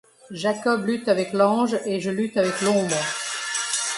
Jacob 0.31 0.83
lutte 0.87 1.09
avec 1.09 1.31
l'Ange, 1.31 1.77
et 1.85 1.99
je 1.99 2.09
lutte 2.09 2.35
avec 2.35 2.59
l'Ombre. 2.61 2.97